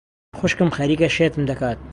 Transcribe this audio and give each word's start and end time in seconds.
خوشکم 0.39 0.69
خەریکە 0.77 1.07
شێتم 1.17 1.43
دەکات. 1.49 1.79